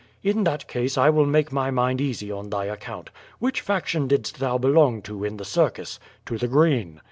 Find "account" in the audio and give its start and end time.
2.65-3.11